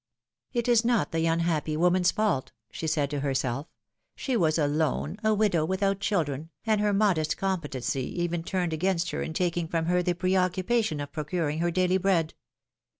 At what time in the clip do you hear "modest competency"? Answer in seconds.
6.91-8.19